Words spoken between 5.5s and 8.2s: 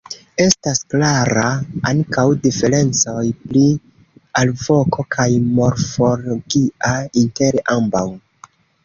morfologia inter ambaŭ.